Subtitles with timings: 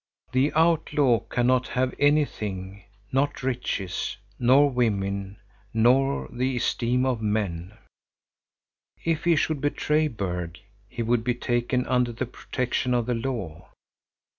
[0.31, 5.37] —The outlaw cannot have anything, not riches, nor women,
[5.75, 7.77] nor the esteem of men.
[9.05, 10.57] —If he should betray Berg,
[10.89, 13.69] he would be taken under the protection of the law.